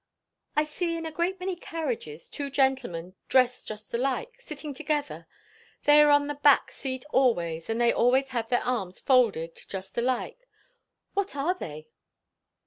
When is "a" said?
1.05-1.11